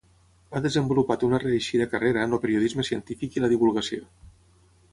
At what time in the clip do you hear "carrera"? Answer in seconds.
1.91-2.23